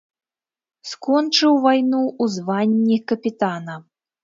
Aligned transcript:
Скончыў 0.91 1.53
вайну 1.67 2.01
ў 2.07 2.25
званні 2.39 3.01
капітана. 3.13 3.79